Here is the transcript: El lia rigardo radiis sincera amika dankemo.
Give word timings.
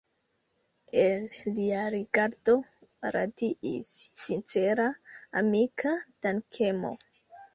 El 1.01 1.25
lia 1.57 1.81
rigardo 1.95 2.55
radiis 3.15 3.91
sincera 4.23 4.89
amika 5.43 5.95
dankemo. 6.27 6.95